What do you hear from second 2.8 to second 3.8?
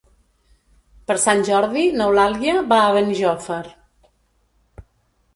a Benijòfar.